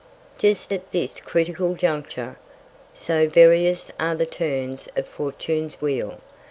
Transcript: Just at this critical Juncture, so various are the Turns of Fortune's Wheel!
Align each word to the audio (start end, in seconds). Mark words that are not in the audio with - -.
Just 0.39 0.73
at 0.73 0.89
this 0.91 1.19
critical 1.19 1.75
Juncture, 1.75 2.39
so 2.95 3.29
various 3.29 3.91
are 3.99 4.15
the 4.15 4.25
Turns 4.25 4.89
of 4.95 5.07
Fortune's 5.07 5.79
Wheel! 5.79 6.19